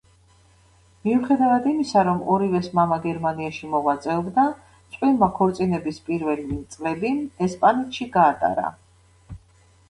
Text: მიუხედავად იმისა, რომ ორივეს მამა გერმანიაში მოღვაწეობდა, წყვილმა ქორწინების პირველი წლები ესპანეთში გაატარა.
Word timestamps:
მიუხედავად 1.07 1.65
იმისა, 1.71 2.01
რომ 2.07 2.23
ორივეს 2.35 2.69
მამა 2.79 2.97
გერმანიაში 3.03 3.69
მოღვაწეობდა, 3.73 4.47
წყვილმა 4.95 5.29
ქორწინების 5.37 6.01
პირველი 6.09 6.59
წლები 6.79 7.13
ესპანეთში 7.49 8.09
გაატარა. 8.19 8.75